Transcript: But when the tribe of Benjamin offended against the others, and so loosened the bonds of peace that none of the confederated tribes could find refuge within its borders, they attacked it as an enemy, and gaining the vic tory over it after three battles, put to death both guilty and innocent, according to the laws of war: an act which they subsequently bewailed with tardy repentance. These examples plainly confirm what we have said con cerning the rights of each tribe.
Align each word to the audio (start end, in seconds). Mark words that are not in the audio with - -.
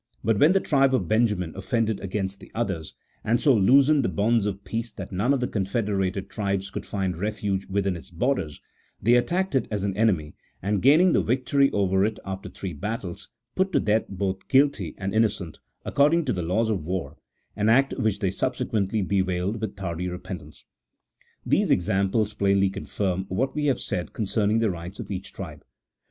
But 0.23 0.39
when 0.39 0.53
the 0.53 0.59
tribe 0.59 0.95
of 0.95 1.07
Benjamin 1.07 1.55
offended 1.55 1.99
against 1.99 2.39
the 2.39 2.51
others, 2.55 2.95
and 3.23 3.39
so 3.39 3.53
loosened 3.53 4.03
the 4.03 4.09
bonds 4.09 4.47
of 4.47 4.63
peace 4.63 4.91
that 4.91 5.11
none 5.11 5.31
of 5.31 5.41
the 5.41 5.47
confederated 5.47 6.27
tribes 6.27 6.71
could 6.71 6.87
find 6.87 7.15
refuge 7.17 7.67
within 7.67 7.95
its 7.95 8.09
borders, 8.09 8.59
they 8.99 9.13
attacked 9.13 9.53
it 9.53 9.67
as 9.69 9.83
an 9.83 9.95
enemy, 9.95 10.33
and 10.59 10.81
gaining 10.81 11.13
the 11.13 11.21
vic 11.21 11.45
tory 11.45 11.69
over 11.71 12.03
it 12.03 12.17
after 12.25 12.49
three 12.49 12.73
battles, 12.73 13.29
put 13.53 13.71
to 13.73 13.79
death 13.79 14.05
both 14.09 14.47
guilty 14.47 14.95
and 14.97 15.13
innocent, 15.13 15.59
according 15.85 16.25
to 16.25 16.33
the 16.33 16.41
laws 16.41 16.71
of 16.71 16.83
war: 16.83 17.17
an 17.55 17.69
act 17.69 17.93
which 17.99 18.17
they 18.17 18.31
subsequently 18.31 19.03
bewailed 19.03 19.61
with 19.61 19.75
tardy 19.75 20.07
repentance. 20.09 20.65
These 21.45 21.69
examples 21.69 22.33
plainly 22.33 22.71
confirm 22.71 23.25
what 23.29 23.53
we 23.53 23.65
have 23.67 23.79
said 23.79 24.13
con 24.13 24.25
cerning 24.25 24.61
the 24.61 24.71
rights 24.71 24.99
of 24.99 25.11
each 25.11 25.31
tribe. 25.31 25.63